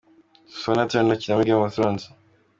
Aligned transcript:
Sophie 0.59 0.87
Turner 0.89 1.15
akina 1.15 1.35
muri 1.35 1.47
Game 1.49 1.63
of 1.67 1.71
Thrones. 1.75 2.03